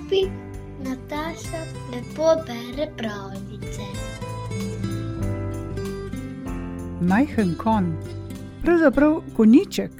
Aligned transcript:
Papi, 0.00 0.30
Nataša, 0.84 1.60
lepo 1.92 2.28
bere 2.46 2.86
pravljice. 2.96 3.86
Majhen 7.00 7.54
kon, 7.58 7.96
pravzaprav 8.62 9.20
koniček, 9.36 9.90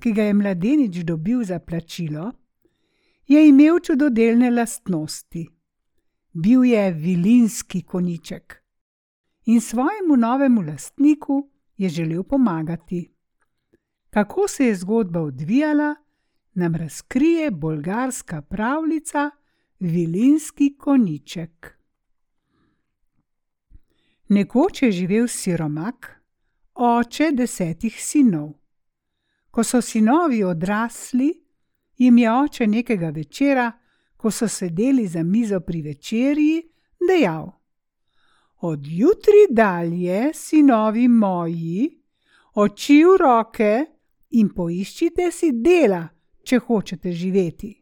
ki 0.00 0.12
ga 0.12 0.22
je 0.22 0.34
mladenič 0.34 0.96
dobil 1.04 1.44
za 1.44 1.58
plačilo, 1.58 2.32
je 3.26 3.48
imel 3.48 3.80
čudodelne 3.80 4.50
lastnosti. 4.50 5.48
Bil 6.32 6.64
je 6.64 6.90
vilinski 6.90 7.82
koniček 7.82 8.62
in 9.46 9.60
svojemu 9.60 10.16
novemu 10.16 10.62
lastniku 10.62 11.48
je 11.76 11.88
želel 11.88 12.22
pomagati. 12.22 13.10
Kako 14.10 14.48
se 14.48 14.66
je 14.66 14.74
zgodba 14.74 15.20
odvijala, 15.20 15.94
nam 16.54 16.74
razkrije 16.74 17.50
bolgarska 17.50 18.42
pravljica 18.42 19.30
Vilinski 19.80 20.76
koniček. 20.78 21.78
Nekoč 24.28 24.82
je 24.82 24.92
živel 24.92 25.26
siromak, 25.28 26.22
oče 26.74 27.30
desetih 27.32 27.96
sinov. 28.04 28.52
Ko 29.50 29.64
so 29.64 29.80
sinovi 29.80 30.44
odrasli, 30.44 31.44
jim 31.96 32.18
je 32.18 32.32
oče 32.32 32.66
nekega 32.66 33.10
večera, 33.10 33.72
ko 34.16 34.30
so 34.30 34.48
sedeli 34.48 35.06
za 35.06 35.22
mizo 35.22 35.60
pri 35.60 35.82
večerji, 35.82 36.62
dejal: 37.08 37.50
Od 38.60 38.86
jutri 38.86 39.46
dalje, 39.50 40.30
sinovi 40.34 41.08
moji, 41.08 42.02
oči 42.54 43.04
v 43.04 43.16
roke 43.20 43.84
in 44.30 44.48
poiščite 44.54 45.30
si 45.32 45.52
dela, 45.52 46.08
če 46.44 46.58
hočete 46.58 47.12
živeti. 47.12 47.72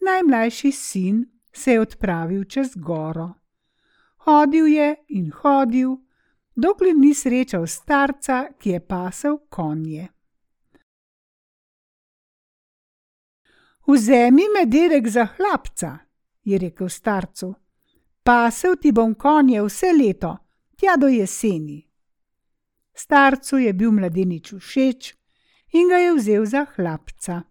Najmlajši 0.00 0.72
sin 0.72 1.24
se 1.52 1.72
je 1.72 1.80
odpravil 1.80 2.44
čez 2.44 2.76
goro. 2.76 3.28
Hodil 4.26 4.66
je 4.66 4.94
in 5.08 5.30
hodil, 5.42 5.96
dokler 6.54 6.96
ni 6.96 7.14
srečal 7.14 7.66
starca, 7.66 8.46
ki 8.58 8.70
je 8.70 8.80
pasel 8.80 9.38
konje. 9.48 10.08
Vzemi 13.86 14.44
me, 14.54 14.66
dedek, 14.66 15.08
za 15.08 15.24
hlapca, 15.36 15.98
je 16.44 16.58
rekel 16.58 16.88
starcu. 16.88 17.54
Pasel 18.22 18.76
ti 18.76 18.92
bom 18.92 19.14
konje 19.14 19.62
vse 19.62 19.92
leto, 19.92 20.36
tja 20.76 20.96
do 20.96 21.08
jeseni. 21.08 21.80
Starcu 22.94 23.58
je 23.58 23.72
bil 23.72 23.92
mladenič 23.92 24.52
všeč 24.54 25.14
in 25.72 25.88
ga 25.88 25.96
je 25.96 26.14
vzel 26.14 26.44
za 26.46 26.66
hlapca. 26.74 27.42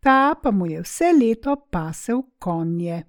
Ta 0.00 0.34
pa 0.42 0.50
mu 0.50 0.66
je 0.66 0.80
vse 0.82 1.12
leto 1.12 1.56
pasel 1.70 2.22
konje. 2.38 3.04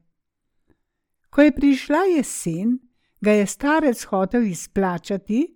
Ko 1.29 1.41
je 1.41 1.51
prišla 1.51 2.01
jesen, 2.17 2.79
ga 3.21 3.31
je 3.31 3.47
starec 3.47 4.03
hotel 4.03 4.43
izplačati, 4.43 5.47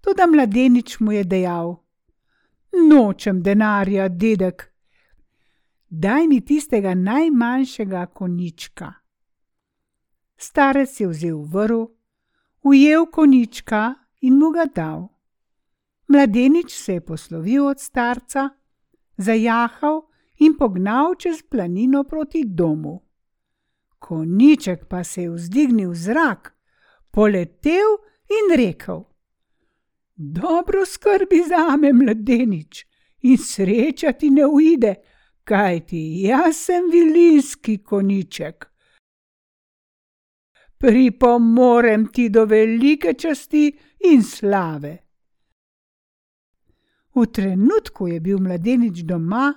tudi 0.00 0.22
mladenič 0.26 1.00
mu 1.00 1.12
je 1.12 1.24
dejal: 1.24 1.76
Nočem 2.88 3.42
denarja, 3.42 4.08
dedek, 4.08 4.72
daj 5.88 6.26
mi 6.28 6.40
tistega 6.40 6.94
najmanjšega 6.94 8.06
konička. 8.06 8.92
Starec 10.36 11.00
je 11.00 11.08
vzel 11.08 11.42
vrv, 11.42 11.86
ujel 12.62 13.06
konička 13.06 13.94
in 14.20 14.38
mu 14.38 14.50
ga 14.50 14.64
dal. 14.74 15.17
Mladenič 16.08 16.72
se 16.72 16.92
je 16.92 17.00
poslovil 17.00 17.66
od 17.66 17.80
starca, 17.80 18.48
zajahal 19.16 20.02
in 20.38 20.54
pognal 20.56 21.14
čez 21.14 21.42
planino 21.42 22.04
proti 22.04 22.44
domu. 22.46 23.02
Koniček 23.98 24.86
pa 24.88 25.04
se 25.04 25.22
je 25.22 25.30
vzdignil 25.30 25.90
v 25.90 25.94
zrak, 25.94 26.54
poletel 27.10 27.98
in 28.30 28.56
rekel: 28.56 29.04
Dobro 30.14 30.86
skrbi 30.86 31.42
za 31.48 31.76
me, 31.76 31.92
mladenič, 31.92 32.86
in 33.22 33.38
sreča 33.38 34.12
ti 34.12 34.30
ne 34.30 34.46
uide, 34.46 34.94
kajti 35.44 36.22
jaz 36.22 36.56
sem 36.56 36.90
vilinski 36.92 37.78
koniček. 37.78 38.66
Pripomorem 40.78 42.06
ti 42.12 42.28
do 42.28 42.44
velike 42.44 43.14
časti 43.14 43.78
in 43.98 44.22
slave. 44.22 45.07
V 47.18 47.26
trenutku 47.26 48.06
je 48.06 48.20
bil 48.20 48.38
mladenič 48.38 49.02
doma 49.02 49.50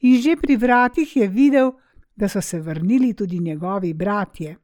in 0.00 0.16
že 0.16 0.32
pri 0.36 0.56
vratih 0.56 1.16
je 1.16 1.28
videl, 1.28 1.72
da 2.16 2.28
so 2.28 2.40
se 2.40 2.60
vrnili 2.60 3.12
tudi 3.14 3.38
njegovi 3.38 3.92
bratje. 3.94 4.56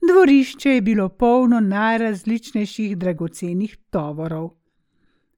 Dvorišče 0.00 0.70
je 0.70 0.80
bilo 0.80 1.08
polno 1.08 1.60
najrazličnejših 1.60 2.96
dragocenih 2.96 3.76
tovorov. 3.90 4.50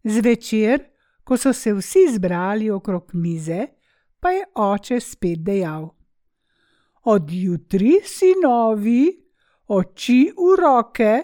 Zvečer, 0.04 0.84
ko 1.24 1.36
so 1.36 1.52
se 1.52 1.74
vsi 1.74 2.06
zbrali 2.14 2.70
okrog 2.70 3.10
mize, 3.14 3.66
pa 4.20 4.30
je 4.30 4.44
oče 4.54 5.00
spet 5.00 5.42
dejal: 5.42 5.88
Od 7.02 7.30
jutri, 7.30 7.98
sinovi, 8.04 9.10
oči 9.66 10.30
v 10.36 10.56
roke 10.62 11.22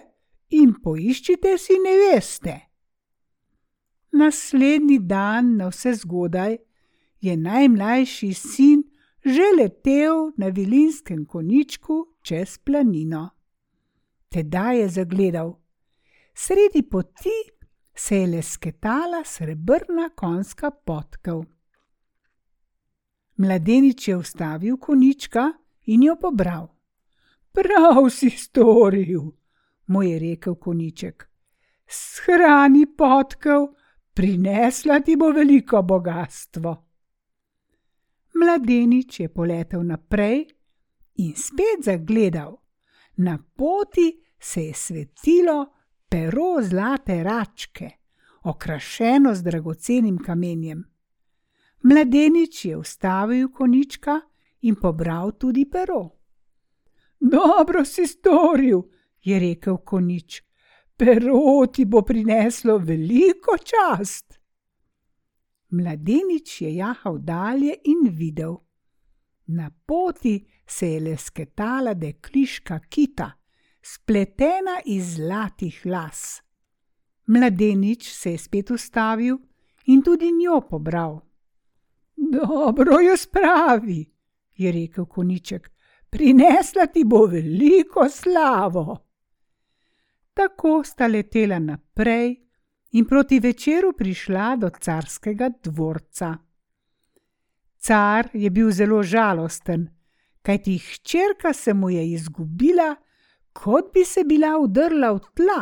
in 0.49 0.73
poiščite 0.83 1.57
si 1.57 1.79
neveste. 1.79 2.68
Naslednji 4.11 4.99
dan, 4.99 5.55
na 5.57 5.67
vse 5.67 5.93
zgodaj, 5.93 6.57
je 7.21 7.37
najmlajši 7.37 8.33
sin 8.33 8.83
že 9.25 9.43
letel 9.57 10.31
na 10.37 10.47
vilinskem 10.47 11.25
koničku 11.25 12.07
čez 12.21 12.57
planino. 12.57 13.29
Tedaj 14.29 14.79
je 14.79 14.89
zagledal: 14.89 15.59
sredi 16.33 16.83
poti 16.89 17.37
se 17.95 18.17
je 18.17 18.27
lesketala 18.27 19.23
srebrna 19.25 20.09
konjska 20.15 20.71
potkev. 20.71 21.43
Mladenič 23.37 24.07
je 24.07 24.17
ustavil 24.17 24.77
konička 24.77 25.51
in 25.85 26.03
jo 26.03 26.15
pobral. 26.15 26.67
Prav 27.51 28.09
si 28.09 28.29
storil, 28.29 29.31
mu 29.87 30.03
je 30.03 30.19
rekel 30.19 30.55
koniček. 30.55 31.29
Shrani 31.87 32.85
potkev, 32.97 33.67
prinesla 34.19 34.99
ti 34.99 35.15
bo 35.15 35.31
veliko 35.31 35.79
bogatstvo. 35.81 36.71
Mladenič 38.35 39.19
je 39.19 39.29
poletel 39.29 39.83
naprej 39.83 40.41
in 41.15 41.35
spet 41.35 41.85
zagledal. 41.85 42.57
Na 43.15 43.37
poti 43.55 44.19
se 44.39 44.63
je 44.63 44.73
svetilo 44.73 45.73
pero 46.09 46.59
zlate 46.61 47.23
račke, 47.23 47.89
okrašeno 48.43 49.35
z 49.35 49.43
dragocenim 49.43 50.17
kamenjem. 50.17 50.83
Mladenič 51.83 52.65
je 52.65 52.77
ustavil 52.77 53.47
konička 53.51 54.19
in 54.61 54.75
pobral 54.75 55.31
tudi 55.31 55.69
pero. 55.71 56.09
Dobro 57.19 57.85
si 57.85 58.07
storil, 58.07 58.81
je 59.21 59.39
rekel 59.39 59.77
konič. 59.77 60.48
Pero 60.99 61.65
ti 61.71 61.85
bo 61.85 62.01
prineslo 62.03 62.77
veliko 62.77 63.55
čast. 63.57 64.35
Mladenič 65.71 66.61
je 66.61 66.75
jahal 66.75 67.21
dalje 67.23 67.77
in 67.83 68.09
videl. 68.11 68.57
Na 69.47 69.71
poti 69.85 70.45
se 70.67 70.91
je 70.91 70.99
lesketala 70.99 71.93
dekliška 71.93 72.79
kita, 72.79 73.31
spletena 73.81 74.81
iz 74.85 75.15
zlatih 75.15 75.85
las. 75.85 76.41
Mladenič 77.27 78.11
se 78.11 78.31
je 78.31 78.37
spet 78.37 78.71
ustavil 78.71 79.37
in 79.85 80.03
tudi 80.03 80.31
njo 80.31 80.61
pobral. 80.69 81.21
Dobro 82.15 82.99
jo 82.99 83.17
spravi, 83.17 84.05
je 84.57 84.71
rekel 84.71 85.05
koniček, 85.05 85.71
prinesla 86.09 86.85
ti 86.85 87.03
bo 87.05 87.25
veliko 87.25 88.09
slavo. 88.09 89.08
Tako 90.39 90.83
sta 90.83 91.07
letela 91.07 91.59
naprej 91.59 92.37
in 92.91 93.05
proti 93.05 93.39
večeru 93.39 93.91
prišla 93.97 94.55
do 94.55 94.69
carskega 94.69 95.49
dvorca. 95.63 96.37
Car 97.77 98.29
je 98.33 98.49
bil 98.49 98.71
zelo 98.71 99.01
žalosten, 99.03 99.89
kajti 100.41 100.77
hčerka 100.77 101.53
se 101.53 101.73
mu 101.73 101.89
je 101.89 102.11
izgubila, 102.11 102.95
kot 103.53 103.91
bi 103.93 104.05
se 104.05 104.23
bila 104.23 104.55
udrla 104.59 105.11
v 105.11 105.19
tla. 105.35 105.59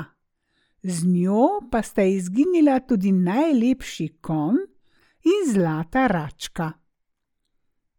Z 0.83 1.05
njo 1.05 1.49
pa 1.71 1.81
sta 1.81 2.03
izginila 2.03 2.79
tudi 2.79 3.11
najlepši 3.11 4.07
kon 4.21 4.61
in 5.25 5.53
zlata 5.53 6.07
račka. 6.07 6.71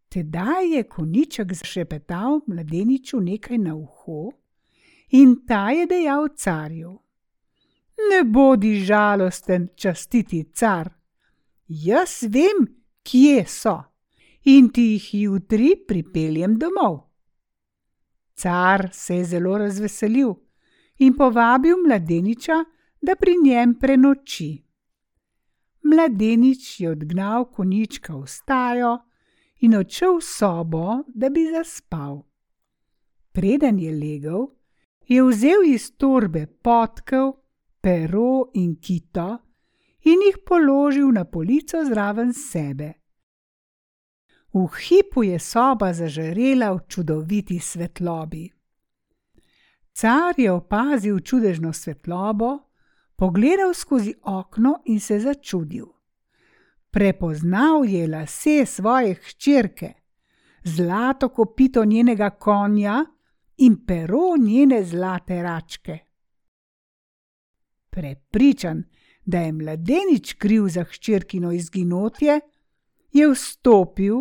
Tedaj 0.09 0.75
je 0.75 0.83
koniček 0.83 1.53
zašepetal 1.53 2.39
mladeniču 2.47 3.19
nekaj 3.19 3.57
na 3.57 3.75
uho 3.75 4.31
in 5.09 5.45
ta 5.47 5.69
je 5.71 5.85
dejal 5.85 6.29
carju: 6.35 6.99
Ne 8.09 8.23
bodi 8.23 8.79
žalosten, 8.85 9.69
častiti 9.75 10.43
car. 10.53 10.89
Jaz 11.67 12.23
vem, 12.23 12.65
kje 13.03 13.45
so 13.45 13.77
in 14.43 14.69
ti 14.69 14.81
jih 14.81 15.13
jutri 15.13 15.75
pripeljem 15.87 16.57
domov. 16.57 16.99
Car 18.33 18.89
se 18.93 19.15
je 19.15 19.25
zelo 19.25 19.57
razveselil 19.57 20.33
in 20.99 21.13
povabil 21.13 21.75
mladeniča, 21.85 22.63
da 23.01 23.15
pri 23.15 23.35
njem 23.43 23.75
prenoči. 23.79 24.63
Mladenič 25.83 26.79
je 26.79 26.89
odgnal 26.91 27.45
konjička 27.45 28.15
v 28.15 28.27
stajo 28.27 28.97
in 29.59 29.75
odšel 29.75 30.17
v 30.17 30.23
sobo, 30.23 31.03
da 31.07 31.29
bi 31.29 31.45
zaspal. 31.51 32.23
Preden 33.31 33.79
je 33.79 33.91
legel, 33.95 34.47
je 35.09 35.23
vzel 35.25 35.65
iz 35.65 35.89
torbe 35.97 36.45
potkev, 36.45 37.31
pero 37.81 38.51
in 38.53 38.75
kito 38.77 39.29
in 40.05 40.21
jih 40.23 40.37
položil 40.45 41.11
na 41.11 41.25
polico 41.25 41.81
zraven 41.85 42.33
sebe. 42.33 42.93
V 44.53 44.65
hipu 44.77 45.23
je 45.23 45.39
soba 45.39 45.91
zažarela 45.93 46.71
v 46.73 46.79
čudoviti 46.87 47.59
svetlobi. 47.59 48.49
Car 49.93 50.33
je 50.37 50.51
opazil 50.51 51.19
čudežno 51.19 51.73
svetlobo, 51.73 52.57
pogledal 53.15 53.73
skozi 53.73 54.13
okno 54.23 54.79
in 54.85 54.99
se 54.99 55.19
začudil. 55.19 55.85
Prepoznal 56.89 57.85
je 57.85 58.07
lase 58.07 58.65
svoje 58.65 59.13
hčerke, 59.13 59.93
zlato 60.63 61.29
kopito 61.29 61.85
njenega 61.85 62.29
konja 62.29 63.05
in 63.59 63.85
pero 63.85 64.37
njene 64.39 64.83
zlate 64.83 65.41
račke. 65.43 65.97
Prepričan, 67.89 68.83
da 69.25 69.39
je 69.39 69.51
mladenič 69.51 70.33
kriv 70.33 70.67
za 70.67 70.83
hčerkino 70.83 71.51
izginotje, 71.51 72.39
je 73.11 73.27
vstopil, 73.31 74.15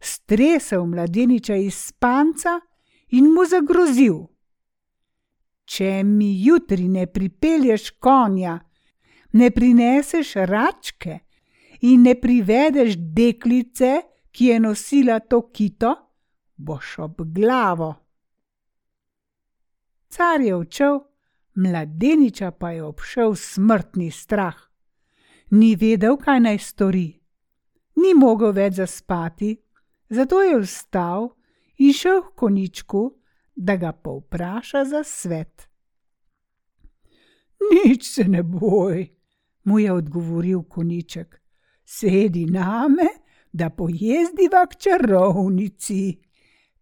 stresel 0.00 0.86
mladeniča 0.86 1.56
iz 1.56 1.74
spanca 1.74 2.60
in 3.08 3.24
mu 3.24 3.44
zagrozil: 3.50 4.16
Če 5.64 6.04
mi 6.04 6.44
jutri 6.44 6.88
ne 6.88 7.06
pripelješ 7.06 7.90
konja, 7.90 8.58
ne 9.32 9.50
prineseš 9.50 10.34
račke 10.34 11.18
in 11.80 12.02
ne 12.02 12.14
privedeš 12.20 12.94
deklice, 12.96 14.00
ki 14.30 14.44
je 14.44 14.60
nosila 14.60 15.20
to 15.20 15.50
kito, 15.52 15.94
boš 16.56 16.98
ob 16.98 17.22
glavo. 17.34 18.07
Car 20.08 20.40
je 20.40 20.54
odšel, 20.56 21.00
mladeniča 21.54 22.50
pa 22.50 22.70
je 22.70 22.82
obšel 22.82 23.34
smrtni 23.34 24.10
strah. 24.10 24.56
Ni 25.50 25.76
vedel, 25.76 26.16
kaj 26.16 26.40
naj 26.40 26.58
stori. 26.58 27.08
Ni 27.96 28.14
mogel 28.14 28.52
več 28.52 28.78
zaspati, 28.78 29.56
zato 30.08 30.42
je 30.42 30.60
vstal 30.60 31.28
in 31.78 31.92
šel 31.92 32.22
k 32.22 32.34
koničku, 32.34 33.02
da 33.54 33.76
ga 33.76 33.92
povpraša 33.92 34.84
za 34.84 35.02
svet. 35.04 35.68
Nič 37.58 38.06
se 38.06 38.24
ne 38.24 38.42
boj, 38.42 39.08
mu 39.64 39.78
je 39.78 39.92
odgovoril 39.92 40.62
koniček. 40.62 41.40
Sedi 41.84 42.46
name, 42.46 43.08
da 43.52 43.70
pojezdiva 43.70 44.66
k 44.66 44.76
čarovnici. 44.76 46.18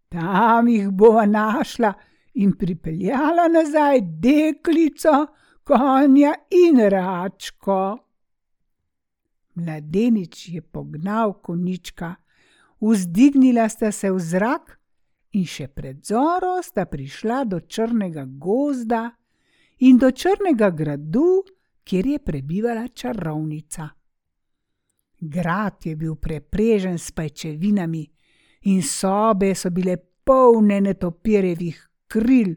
Tam 0.09 0.69
jih 0.69 0.91
bova 0.91 1.27
našla 1.27 1.95
in 2.37 2.53
pripeljala 2.57 3.49
nazaj 3.49 4.01
deklico, 4.01 5.27
konja 5.65 6.35
in 6.51 6.81
račko. 6.91 7.99
Mladenič 9.55 10.49
je 10.49 10.63
pognal 10.63 11.33
konička, 11.43 12.15
vzdignila 12.81 13.69
sta 13.69 13.93
se 13.93 14.11
v 14.13 14.21
zrak 14.21 14.77
in 15.33 15.47
še 15.49 15.69
pred 15.69 16.05
zoro 16.05 16.59
sta 16.63 16.85
prišla 16.85 17.45
do 17.49 17.61
črnega 17.61 18.27
gozda 18.29 19.09
in 19.89 19.99
do 19.99 20.11
črnega 20.13 20.71
gradu, 20.71 21.43
kjer 21.85 22.07
je 22.07 22.19
prebivala 22.19 22.89
čarovnica. 22.89 23.89
Grad 25.21 25.87
je 25.87 25.97
bil 25.97 26.15
preprežen 26.21 26.99
s 26.99 27.11
pajčevinami 27.17 28.05
in 28.69 28.83
sobe 28.83 29.55
so 29.55 29.71
bile 29.73 29.97
polne 30.25 30.81
netopirjevih 30.85 31.96
kril, 32.17 32.55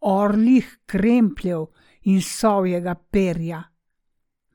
orlih 0.00 0.78
krempljev 0.86 1.66
in 2.02 2.22
sovjega 2.22 2.94
perja. 2.94 3.62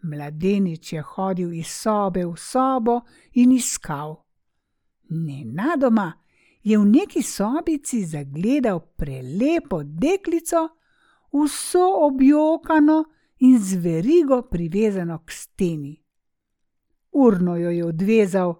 Mladenič 0.03 0.93
je 0.93 1.01
hodil 1.01 1.53
iz 1.53 1.67
sobe 1.67 2.25
v 2.25 2.33
sobo 2.37 3.01
in 3.39 3.53
iskal. 3.55 4.17
Nenadoma 5.09 6.11
je 6.63 6.77
v 6.79 6.85
neki 6.85 7.21
sobici 7.21 8.03
zagledal 8.05 8.79
prelepo 8.97 9.83
deklico, 9.83 10.67
vso 11.31 11.85
objokano 12.07 13.03
in 13.37 13.59
z 13.59 13.79
verigo 13.83 14.41
privezano 14.49 15.19
k 15.25 15.31
steni. 15.31 15.95
Urno 17.11 17.57
jo 17.57 17.69
je 17.69 17.85
odvezal, 17.85 18.55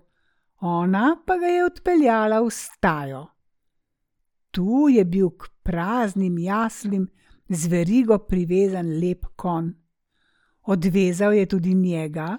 ona 0.61 1.17
pa 1.25 1.37
ga 1.37 1.47
je 1.47 1.65
odpeljala 1.65 2.41
v 2.41 2.49
stajo. 2.49 3.23
Tu 4.51 4.89
je 4.89 5.05
bil 5.05 5.29
k 5.29 5.52
praznim 5.63 6.37
jaslim 6.37 7.07
z 7.49 7.67
verigo 7.67 8.17
privezan 8.17 8.89
lep 8.99 9.25
kon. 9.35 9.73
Odvezal 10.63 11.33
je 11.33 11.45
tudi 11.45 11.73
njega 11.73 12.37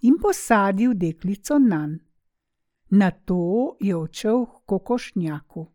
in 0.00 0.18
posadil 0.22 0.94
deklico 0.94 1.58
nan. 1.58 1.98
Na 2.90 3.10
to 3.10 3.76
je 3.80 3.96
odšel 3.96 4.46
k 4.46 4.50
kokošnjaku. 4.66 5.66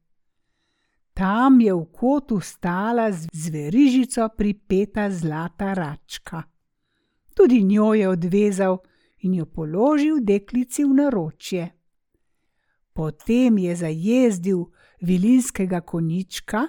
Tam 1.14 1.62
je 1.62 1.74
v 1.74 1.86
kotu 1.92 2.40
stala 2.40 3.12
z 3.12 3.50
verižico 3.50 4.30
pripeta 4.38 5.10
zlata 5.12 5.74
račka. 5.74 6.44
Tudi 7.36 7.64
njo 7.64 7.94
je 7.94 8.10
odvezal 8.10 8.78
in 9.20 9.34
jo 9.34 9.46
položil 9.46 10.20
deklici 10.22 10.86
v 10.86 10.94
naročje. 10.94 11.72
Potem 12.94 13.58
je 13.58 13.76
zajezdil 13.76 14.66
vilinskega 15.02 15.82
konička 15.82 16.68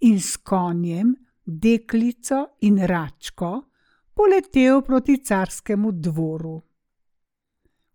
in 0.00 0.20
s 0.20 0.36
konjem, 0.36 1.14
deklico 1.44 2.46
in 2.60 2.78
račko 2.86 3.62
poletel 4.14 4.82
proti 4.82 5.18
carskemu 5.24 5.92
dvoru. 5.92 6.60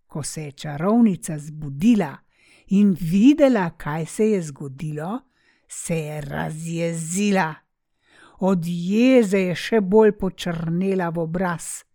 Ko 0.08 0.24
se 0.24 0.44
je 0.44 0.52
čarovnica 0.52 1.38
zbudila 1.40 2.18
in 2.68 2.96
videla, 3.00 3.70
kaj 3.78 4.06
se 4.06 4.30
je 4.32 4.42
zgodilo, 4.42 5.20
se 5.68 5.98
je 5.98 6.22
razjezila. 6.22 7.54
Od 8.40 8.64
jeze 8.66 9.40
je 9.40 9.56
še 9.56 9.82
bolj 9.82 10.12
počrnela 10.20 11.10
v 11.10 11.22
obraz, 11.24 11.86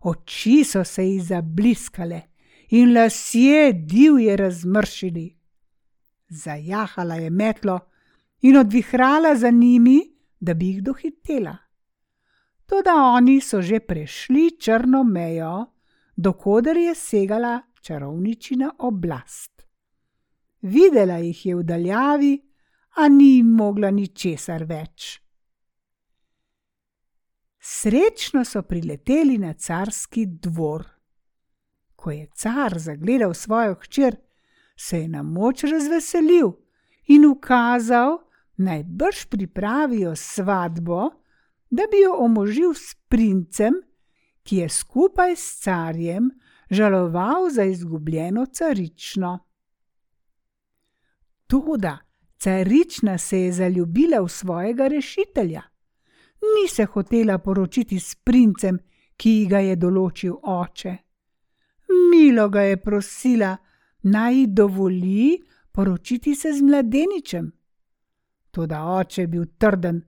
oči 0.00 0.64
so 0.64 0.84
se 0.84 1.04
ji 1.04 1.20
zabliskale 1.20 2.22
in 2.70 2.94
lasje 2.94 3.72
divje 3.72 4.36
razmršili. 4.36 5.36
Zajahala 6.28 7.14
je 7.14 7.30
metlo 7.30 7.78
in 8.40 8.56
odvihrala 8.56 9.34
za 9.36 9.50
njimi, 9.50 10.00
da 10.40 10.54
bi 10.54 10.66
jih 10.66 10.82
dohitela. 10.82 11.56
Toda 12.66 12.94
oni 12.94 13.40
so 13.40 13.62
že 13.62 13.80
prešli 13.80 14.50
črno 14.60 15.04
mejo, 15.04 15.66
dokoder 16.16 16.76
je 16.76 16.94
segala 16.94 17.62
čarovničina 17.82 18.70
oblast. 18.78 19.62
Videla 20.62 21.16
jih 21.16 21.46
je 21.46 21.56
v 21.56 21.62
daljavi, 21.62 22.34
a 22.96 23.08
ni 23.08 23.36
jim 23.36 23.46
mogla 23.46 23.90
ničesar 23.90 24.64
več. 24.64 25.20
Srečno 27.60 28.44
so 28.44 28.62
prileteli 28.62 29.38
na 29.38 29.52
carski 29.52 30.26
dvor. 30.26 30.86
Ko 31.96 32.10
je 32.10 32.26
car 32.34 32.78
zagledal 32.78 33.34
svojo 33.34 33.74
hčer, 33.74 34.16
se 34.76 35.00
je 35.00 35.08
na 35.08 35.22
moč 35.22 35.64
razveselil 35.64 36.52
in 37.06 37.26
ukazal, 37.26 38.18
naj 38.60 38.82
brž 38.84 39.24
pripravijo 39.30 40.16
svatbo, 40.16 41.10
da 41.70 41.82
bi 41.90 42.02
jo 42.02 42.16
omožil 42.24 42.74
s 42.74 42.94
princem, 43.08 43.74
ki 44.42 44.56
je 44.56 44.68
skupaj 44.68 45.36
s 45.36 45.60
carjem 45.62 46.30
žaloval 46.70 47.50
za 47.50 47.64
izgubljeno 47.64 48.46
carično. 48.46 49.38
Toda 51.46 51.98
carična 52.38 53.18
se 53.18 53.40
je 53.40 53.52
zaljubila 53.52 54.20
v 54.20 54.28
svojega 54.28 54.88
rešitelja. 54.88 55.62
Ni 56.40 56.68
se 56.68 56.84
hotela 56.84 57.38
poročiti 57.38 58.00
s 58.00 58.14
princem, 58.14 58.78
ki 59.16 59.46
ga 59.50 59.58
je 59.58 59.76
določil 59.76 60.36
oče. 60.42 60.96
Milo 62.10 62.48
ga 62.48 62.62
je 62.62 62.76
prosila, 62.80 63.56
naj 64.02 64.34
ji 64.34 64.46
dovoli 64.46 65.40
poročiti 65.72 66.34
se 66.34 66.52
z 66.52 66.62
mladeničem. 66.62 67.50
Toda 68.50 68.84
oče 68.84 69.22
je 69.22 69.26
bil 69.26 69.44
trden. 69.58 70.02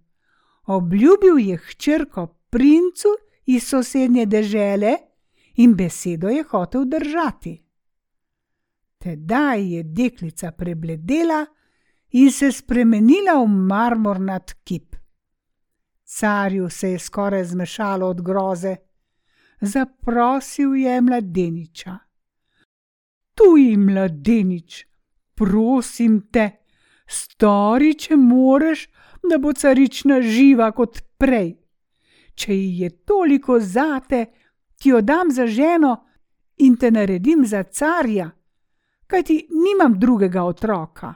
Obljubil 0.66 1.38
je 1.38 1.56
hčerko 1.56 2.26
princu 2.50 3.08
iz 3.46 3.68
sosednje 3.68 4.26
dežele 4.26 4.96
in 5.54 5.74
besedo 5.74 6.28
je 6.28 6.44
hotel 6.50 6.84
držati. 6.84 7.62
Tedaj 8.98 9.74
je 9.74 9.82
deklica 9.82 10.52
prebledela 10.52 11.46
in 12.10 12.30
se 12.30 12.52
spremenila 12.52 13.34
v 13.42 13.46
marmornat 13.48 14.52
kip. 14.64 14.96
Carju 16.04 16.70
se 16.70 16.90
je 16.90 16.98
skoraj 16.98 17.44
zmešalo 17.44 18.08
od 18.08 18.22
groze. 18.22 18.76
Zaprosil 19.60 20.74
je 20.74 21.00
mladeniča. 21.00 21.98
Tuji 23.34 23.76
mladenič, 23.76 24.86
prosim 25.34 26.20
te, 26.32 26.50
stori, 27.12 27.94
če 27.94 28.16
moreš, 28.16 28.88
da 29.30 29.38
bo 29.38 29.52
carična 29.52 30.20
živa 30.22 30.72
kot 30.72 31.00
prej. 31.18 31.54
Če 32.34 32.54
ji 32.54 32.82
je 32.82 32.90
toliko 33.06 33.60
zate, 33.60 34.24
ti 34.78 34.90
jo 34.90 35.00
dam 35.00 35.30
za 35.30 35.46
ženo 35.46 35.96
in 36.64 36.76
te 36.76 36.90
naredim 36.90 37.44
za 37.46 37.62
carja, 37.62 38.30
kajti 39.06 39.46
nimam 39.50 39.98
drugega 39.98 40.42
otroka. 40.42 41.14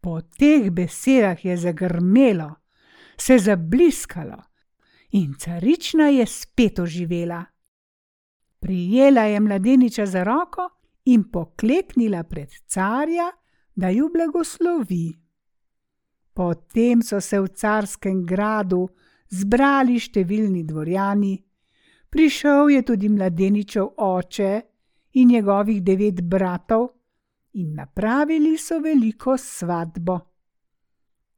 Po 0.00 0.20
teh 0.20 0.70
besedah 0.70 1.44
je 1.44 1.56
zagrmelo, 1.56 2.50
se 3.16 3.38
zabliskalo 3.38 4.42
in 5.10 5.34
carična 5.38 6.08
je 6.08 6.26
spet 6.26 6.78
oživela. 6.78 7.44
Prijela 8.60 9.22
je 9.22 9.40
mladeniča 9.40 10.06
za 10.06 10.24
roko 10.24 10.68
in 11.04 11.30
pokleknila 11.30 12.22
pred 12.22 12.50
carja, 12.66 13.30
da 13.76 13.88
ju 13.88 14.08
blagoslovi. 14.12 15.16
Potem 16.34 17.02
so 17.02 17.20
se 17.20 17.40
v 17.40 17.48
carskem 17.48 18.24
gradu 18.24 18.88
zbrali 19.32 19.98
številni 20.00 20.64
dvorjani, 20.64 21.34
prišel 22.12 22.72
je 22.76 22.82
tudi 22.82 23.08
mladeničev 23.08 23.94
oče 23.96 24.52
in 25.16 25.32
njegovih 25.32 25.82
devet 25.84 26.20
bratov, 26.24 26.90
in 27.56 27.74
napravili 27.74 28.56
so 28.58 28.78
veliko 28.84 29.36
svatbo. 29.40 30.18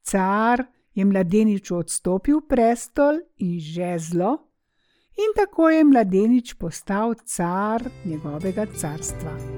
Car 0.02 0.64
je 0.95 1.04
mladeniču 1.04 1.76
odstopil 1.76 2.40
prestol 2.49 3.21
in 3.37 3.61
žezlo, 3.61 4.33
in 5.14 5.37
tako 5.37 5.71
je 5.71 5.85
mladenič 5.85 6.54
postal 6.54 7.14
car 7.25 7.87
njegovega 8.04 8.66
carstva. 8.66 9.58